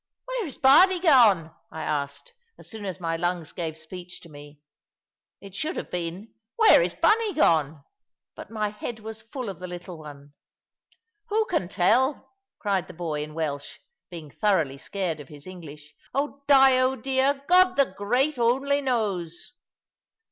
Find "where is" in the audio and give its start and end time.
0.25-0.57, 6.55-6.95